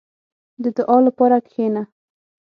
•د 0.63 0.65
دعا 0.77 0.97
لپاره 1.07 1.35
کښېنه. 1.47 1.83